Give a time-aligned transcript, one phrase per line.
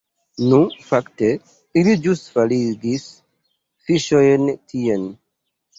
[0.51, 1.29] Nu, fakte
[1.81, 3.07] ili ĵus faligis
[3.85, 5.11] fiŝojn tien